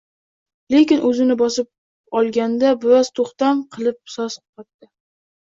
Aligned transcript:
Lekin 0.75 1.03
oʻzini 1.09 1.35
bosib 1.41 2.17
olganday, 2.21 2.73
biroz 2.87 3.13
toʻxtam 3.21 3.63
qilib 3.77 4.01
soʻz 4.17 4.41
qotdi: 4.41 4.91